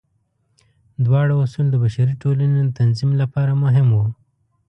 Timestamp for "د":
1.71-1.75, 2.65-2.69